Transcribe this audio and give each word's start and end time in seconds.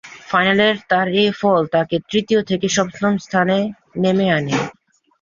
ফাইনালের 0.29 0.75
তার 0.89 1.07
এ 1.15 1.35
ফল 1.39 1.61
তাকে 1.75 1.95
তৃতীয় 2.09 2.41
থেকে 2.49 2.67
সপ্তম 2.77 3.13
স্থানে 3.25 3.57
নেমে 3.97 4.27
আনে। 4.31 4.57